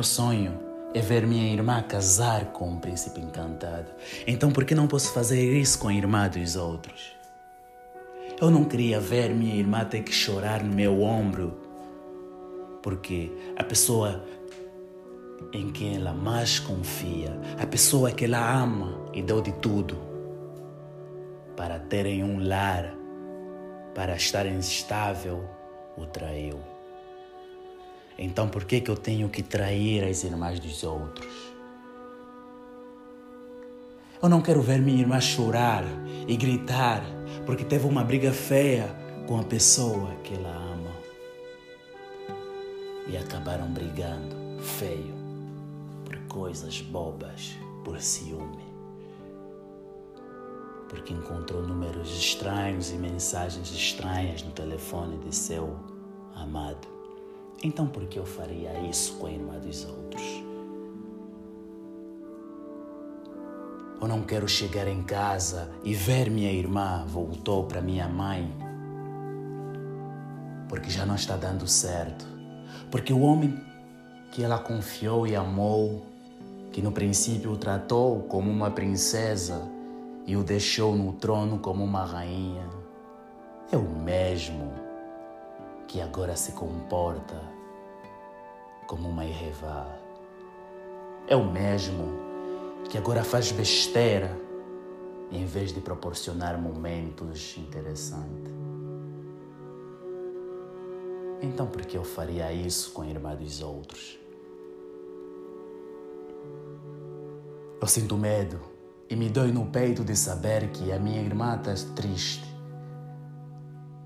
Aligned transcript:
Meu 0.00 0.04
sonho 0.04 0.58
é 0.94 1.00
ver 1.02 1.26
minha 1.26 1.52
irmã 1.52 1.82
casar 1.82 2.46
com 2.52 2.70
um 2.70 2.78
príncipe 2.78 3.20
encantado. 3.20 3.92
Então 4.26 4.50
por 4.50 4.64
que 4.64 4.74
não 4.74 4.86
posso 4.86 5.12
fazer 5.12 5.60
isso 5.60 5.78
com 5.78 5.88
a 5.88 5.92
irmã 5.92 6.26
dos 6.26 6.56
outros? 6.56 7.14
Eu 8.40 8.50
não 8.50 8.64
queria 8.64 8.98
ver 8.98 9.28
minha 9.28 9.54
irmã 9.54 9.84
ter 9.84 10.02
que 10.02 10.10
chorar 10.10 10.64
no 10.64 10.74
meu 10.74 11.02
ombro, 11.02 11.54
porque 12.82 13.30
a 13.58 13.62
pessoa 13.62 14.24
em 15.52 15.70
quem 15.70 15.96
ela 15.96 16.14
mais 16.14 16.58
confia, 16.58 17.38
a 17.60 17.66
pessoa 17.66 18.10
que 18.10 18.24
ela 18.24 18.58
ama 18.58 19.06
e 19.12 19.20
deu 19.20 19.42
de 19.42 19.52
tudo 19.52 19.98
para 21.54 21.78
terem 21.78 22.24
um 22.24 22.48
lar, 22.48 22.94
para 23.94 24.16
estarem 24.16 24.58
estável, 24.60 25.44
o 25.94 26.06
traiu. 26.06 26.79
Então 28.22 28.50
por 28.50 28.64
que, 28.64 28.82
que 28.82 28.90
eu 28.90 28.96
tenho 28.96 29.30
que 29.30 29.42
trair 29.42 30.04
as 30.04 30.22
irmãs 30.24 30.60
dos 30.60 30.84
outros? 30.84 31.26
Eu 34.22 34.28
não 34.28 34.42
quero 34.42 34.60
ver 34.60 34.78
minha 34.78 35.00
irmã 35.00 35.18
chorar 35.18 35.82
e 36.28 36.36
gritar 36.36 37.02
porque 37.46 37.64
teve 37.64 37.86
uma 37.86 38.04
briga 38.04 38.30
feia 38.30 38.94
com 39.26 39.40
a 39.40 39.42
pessoa 39.42 40.14
que 40.22 40.34
ela 40.34 40.50
ama. 40.50 40.90
E 43.08 43.16
acabaram 43.16 43.68
brigando 43.72 44.60
feio 44.60 45.14
por 46.04 46.18
coisas 46.28 46.82
bobas, 46.82 47.56
por 47.82 47.98
ciúme. 47.98 48.68
Porque 50.90 51.14
encontrou 51.14 51.62
números 51.62 52.10
estranhos 52.10 52.90
e 52.90 52.96
mensagens 52.96 53.72
estranhas 53.72 54.42
no 54.42 54.50
telefone 54.50 55.16
de 55.24 55.34
seu 55.34 55.74
amado. 56.34 56.99
Então 57.62 57.86
por 57.86 58.06
que 58.06 58.18
eu 58.18 58.24
faria 58.24 58.72
isso 58.88 59.14
com 59.18 59.26
a 59.26 59.30
irmã 59.30 59.58
dos 59.58 59.84
outros? 59.84 60.22
Eu 64.00 64.08
não 64.08 64.22
quero 64.22 64.48
chegar 64.48 64.88
em 64.88 65.02
casa 65.02 65.70
e 65.84 65.92
ver 65.92 66.30
minha 66.30 66.50
irmã 66.50 67.04
voltou 67.06 67.64
para 67.64 67.82
minha 67.82 68.08
mãe. 68.08 68.50
Porque 70.70 70.88
já 70.88 71.04
não 71.04 71.16
está 71.16 71.36
dando 71.36 71.68
certo. 71.68 72.24
Porque 72.90 73.12
o 73.12 73.20
homem 73.20 73.60
que 74.32 74.42
ela 74.42 74.58
confiou 74.58 75.26
e 75.26 75.36
amou, 75.36 76.06
que 76.72 76.80
no 76.80 76.92
princípio 76.92 77.52
o 77.52 77.58
tratou 77.58 78.20
como 78.22 78.50
uma 78.50 78.70
princesa 78.70 79.70
e 80.26 80.34
o 80.34 80.42
deixou 80.42 80.96
no 80.96 81.12
trono 81.12 81.58
como 81.58 81.84
uma 81.84 82.04
rainha, 82.04 82.66
é 83.70 83.76
o 83.76 83.82
mesmo 83.82 84.89
que 85.90 86.00
agora 86.00 86.36
se 86.36 86.52
comporta 86.52 87.42
como 88.86 89.08
uma 89.08 89.24
irrevá. 89.24 89.88
É 91.26 91.34
o 91.34 91.44
mesmo 91.44 92.04
que 92.88 92.96
agora 92.96 93.24
faz 93.24 93.50
besteira 93.50 94.38
em 95.32 95.44
vez 95.44 95.72
de 95.72 95.80
proporcionar 95.80 96.56
momentos 96.60 97.56
interessantes. 97.58 98.52
Então, 101.42 101.66
por 101.66 101.84
que 101.84 101.98
eu 101.98 102.04
faria 102.04 102.52
isso 102.52 102.92
com 102.92 103.02
a 103.02 103.06
irmã 103.08 103.34
dos 103.34 103.60
outros? 103.60 104.16
Eu 107.80 107.88
sinto 107.88 108.16
medo 108.16 108.60
e 109.08 109.16
me 109.16 109.28
dói 109.28 109.50
no 109.50 109.66
peito 109.66 110.04
de 110.04 110.14
saber 110.14 110.70
que 110.70 110.92
a 110.92 111.00
minha 111.00 111.20
irmã 111.20 111.56
está 111.56 111.74
triste, 111.96 112.46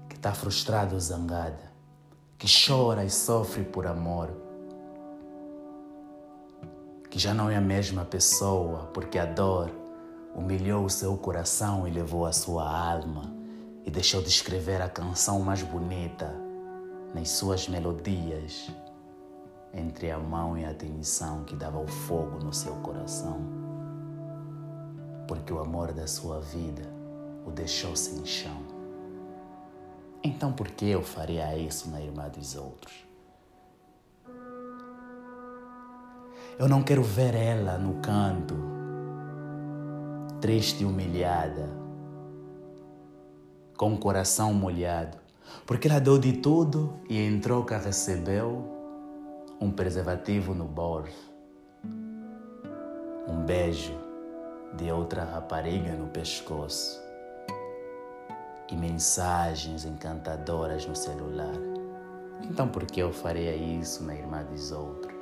que 0.08 0.16
está 0.16 0.32
frustrada 0.32 0.94
ou 0.94 1.00
zangada, 1.00 1.73
que 2.44 2.66
chora 2.68 3.02
e 3.02 3.08
sofre 3.08 3.64
por 3.64 3.86
amor 3.86 4.30
que 7.08 7.18
já 7.18 7.32
não 7.32 7.48
é 7.48 7.56
a 7.56 7.60
mesma 7.60 8.04
pessoa, 8.04 8.90
porque 8.92 9.18
a 9.18 9.24
dor 9.24 9.70
humilhou 10.34 10.84
o 10.84 10.90
seu 10.90 11.16
coração 11.16 11.88
e 11.88 11.90
levou 11.90 12.26
a 12.26 12.32
sua 12.34 12.68
alma 12.68 13.34
e 13.82 13.90
deixou 13.90 14.20
de 14.20 14.28
escrever 14.28 14.82
a 14.82 14.90
canção 14.90 15.40
mais 15.40 15.62
bonita 15.62 16.38
nas 17.14 17.30
suas 17.30 17.66
melodias, 17.66 18.70
entre 19.72 20.10
a 20.10 20.18
mão 20.18 20.58
e 20.58 20.66
a 20.66 20.70
atenção 20.70 21.44
que 21.44 21.56
dava 21.56 21.78
o 21.78 21.86
fogo 21.86 22.44
no 22.44 22.52
seu 22.52 22.74
coração, 22.74 23.40
porque 25.26 25.50
o 25.50 25.60
amor 25.60 25.92
da 25.94 26.06
sua 26.06 26.40
vida 26.40 26.82
o 27.46 27.50
deixou 27.50 27.96
sem 27.96 28.22
chão. 28.26 28.73
Então 30.26 30.50
por 30.50 30.68
que 30.70 30.88
eu 30.88 31.02
faria 31.02 31.54
isso 31.54 31.90
na 31.90 32.00
irmã 32.00 32.30
dos 32.30 32.56
outros? 32.56 33.04
Eu 36.58 36.66
não 36.66 36.82
quero 36.82 37.02
ver 37.02 37.34
ela 37.34 37.76
no 37.76 38.00
canto, 38.00 38.54
triste 40.40 40.82
e 40.82 40.86
humilhada, 40.86 41.68
com 43.76 43.92
o 43.92 43.98
coração 43.98 44.54
molhado, 44.54 45.18
porque 45.66 45.88
ela 45.88 46.00
deu 46.00 46.18
de 46.18 46.32
tudo 46.32 46.98
e 47.06 47.20
em 47.20 47.38
troca 47.38 47.76
recebeu 47.76 48.64
um 49.60 49.70
preservativo 49.70 50.54
no 50.54 50.64
bolso, 50.64 51.34
um 53.28 53.44
beijo 53.44 53.92
de 54.74 54.90
outra 54.90 55.22
rapariga 55.22 55.92
no 55.92 56.06
pescoço 56.06 57.04
e 58.70 58.76
mensagens 58.76 59.84
encantadoras 59.84 60.86
no 60.86 60.96
celular. 60.96 61.54
Então, 62.42 62.68
por 62.68 62.84
que 62.84 63.00
eu 63.00 63.12
faria 63.12 63.54
isso 63.54 64.02
na 64.04 64.14
irmã 64.14 64.42
dos 64.44 64.72
outros? 64.72 65.14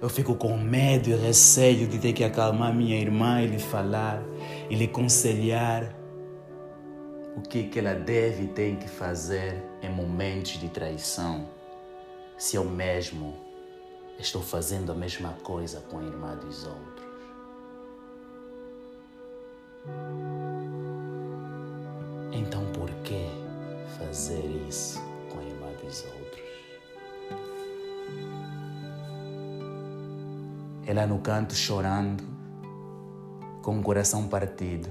Eu 0.00 0.08
fico 0.08 0.34
com 0.34 0.56
medo 0.58 1.10
e 1.10 1.14
receio 1.14 1.86
de 1.86 1.98
ter 1.98 2.12
que 2.12 2.24
acalmar 2.24 2.74
minha 2.74 2.98
irmã 2.98 3.40
e 3.40 3.46
lhe 3.46 3.58
falar 3.58 4.20
e 4.68 4.74
lhe 4.74 4.86
aconselhar 4.86 5.94
o 7.36 7.40
que, 7.40 7.68
que 7.68 7.78
ela 7.78 7.94
deve 7.94 8.44
e 8.44 8.48
tem 8.48 8.76
que 8.76 8.88
fazer 8.88 9.62
em 9.80 9.90
momentos 9.90 10.58
de 10.58 10.68
traição. 10.68 11.48
Se 12.36 12.56
eu 12.56 12.64
mesmo 12.64 13.36
estou 14.18 14.42
fazendo 14.42 14.90
a 14.90 14.94
mesma 14.94 15.34
coisa 15.44 15.80
com 15.82 15.98
a 16.00 16.02
irmã 16.02 16.36
dos 16.36 16.66
outros. 16.66 17.02
Então 22.32 22.64
por 22.72 22.90
que 23.02 23.28
fazer 23.98 24.44
isso 24.68 25.00
com 25.30 25.38
a 25.38 25.44
irmã 25.44 25.68
dos 25.82 26.04
outros? 26.04 26.42
ela 30.86 31.06
no 31.06 31.18
canto 31.18 31.54
chorando, 31.54 32.22
com 33.62 33.78
o 33.78 33.82
coração 33.82 34.28
partido. 34.28 34.88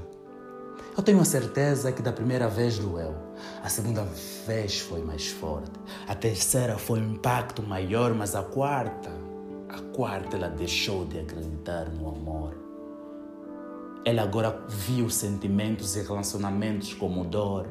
Eu 0.95 1.03
tenho 1.03 1.19
a 1.19 1.25
certeza 1.25 1.91
que 1.91 2.01
da 2.01 2.11
primeira 2.11 2.47
vez 2.47 2.77
doeu, 2.77 3.15
a 3.63 3.69
segunda 3.69 4.03
vez 4.45 4.79
foi 4.79 5.01
mais 5.03 5.27
forte, 5.27 5.71
a 6.07 6.15
terceira 6.15 6.77
foi 6.77 6.99
um 6.99 7.13
impacto 7.13 7.63
maior, 7.63 8.13
mas 8.13 8.35
a 8.35 8.43
quarta, 8.43 9.11
a 9.69 9.79
quarta 9.95 10.35
ela 10.35 10.49
deixou 10.49 11.05
de 11.05 11.19
acreditar 11.19 11.89
no 11.89 12.09
amor. 12.09 12.70
Ela 14.03 14.23
agora 14.23 14.65
viu 14.67 15.09
sentimentos 15.09 15.95
e 15.95 16.01
relacionamentos 16.01 16.93
como 16.93 17.23
dor, 17.23 17.67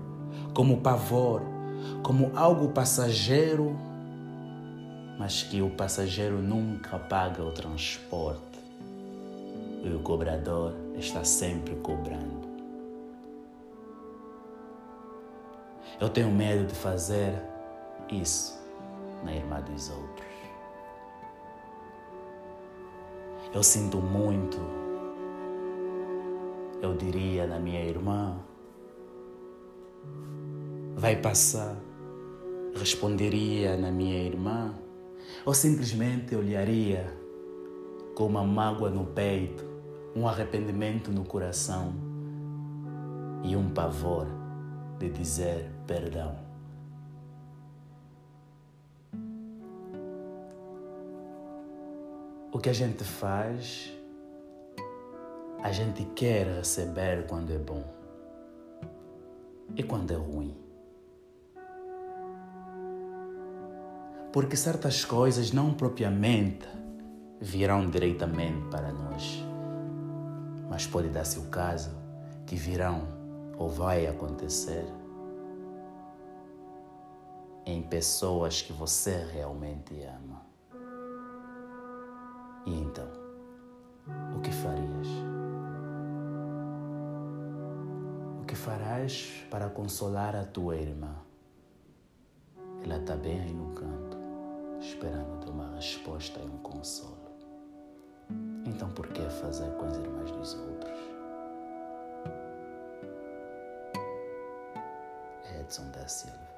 como 0.54 0.80
pavor, 0.80 1.42
como 2.02 2.30
algo 2.36 2.68
passageiro 2.68 3.76
mas 5.20 5.42
que 5.42 5.60
o 5.60 5.69
passageiro 5.69 6.38
nunca 6.38 6.98
paga 6.98 7.44
o 7.44 7.52
transporte 7.52 8.58
e 9.84 9.92
o 9.92 9.98
cobrador 9.98 10.74
está 10.96 11.22
sempre 11.24 11.74
cobrando. 11.74 12.48
Eu 16.00 16.08
tenho 16.08 16.31
medo 16.31 16.66
de 16.66 16.75
fazer 16.75 17.34
isso 18.10 18.58
na 19.22 19.34
irmã 19.34 19.60
dos 19.60 19.90
outros. 19.90 20.26
Eu 23.52 23.62
sinto 23.62 23.99
muito, 23.99 24.56
eu 26.82 26.94
diria 26.94 27.47
na 27.47 27.59
minha 27.59 27.85
irmã, 27.85 28.38
vai 30.97 31.17
passar, 31.17 31.77
responderia 32.75 33.77
na 33.77 33.91
minha 33.91 34.23
irmã 34.23 34.75
ou 35.44 35.55
simplesmente 35.55 36.35
olharia 36.35 37.06
com 38.15 38.27
uma 38.27 38.44
mágoa 38.44 38.91
no 38.91 39.06
peito, 39.06 39.65
um 40.15 40.27
arrependimento 40.27 41.11
no 41.11 41.25
coração 41.25 41.94
e 43.43 43.56
um 43.56 43.71
pavor 43.71 44.27
de 44.99 45.09
dizer 45.09 45.71
perdão. 45.87 46.37
O 52.53 52.59
que 52.59 52.69
a 52.69 52.73
gente 52.73 53.05
faz, 53.05 53.93
a 55.62 55.72
gente 55.72 56.04
quer 56.14 56.46
receber 56.46 57.26
quando 57.26 57.52
é 57.52 57.58
bom 57.58 57.84
e 59.76 59.82
quando 59.82 60.10
é 60.10 60.16
ruim. 60.16 60.56
Porque 64.32 64.56
certas 64.56 65.04
coisas 65.04 65.52
não 65.52 65.74
propriamente 65.74 66.66
virão 67.40 67.90
diretamente 67.90 68.68
para 68.70 68.92
nós, 68.92 69.44
mas 70.68 70.86
pode 70.86 71.08
dar-se 71.08 71.38
o 71.38 71.46
caso 71.50 71.90
que 72.46 72.56
virão 72.56 73.02
ou 73.58 73.68
vai 73.68 74.06
acontecer 74.06 74.86
em 77.66 77.82
pessoas 77.82 78.62
que 78.62 78.72
você 78.72 79.26
realmente 79.32 79.94
ama. 80.02 80.40
E 82.64 82.72
então, 82.72 83.08
o 84.36 84.40
que 84.40 84.50
farias? 84.52 85.30
Que 88.50 88.56
farás 88.56 89.47
para 89.49 89.69
consolar 89.69 90.35
a 90.35 90.44
tua 90.44 90.75
irmã? 90.75 91.14
Ela 92.82 92.97
está 92.97 93.14
bem 93.14 93.41
aí 93.41 93.52
no 93.52 93.73
canto, 93.75 94.19
esperando 94.81 95.52
uma 95.52 95.76
resposta 95.76 96.41
e 96.41 96.47
um 96.47 96.58
consolo. 96.58 97.31
Então, 98.67 98.91
por 98.91 99.06
que 99.06 99.23
fazer 99.31 99.70
com 99.76 99.87
as 99.87 99.97
irmãs 99.97 100.32
dos 100.32 100.55
outros? 100.55 100.99
Edson 105.61 105.88
da 105.93 106.08
Silva 106.08 106.50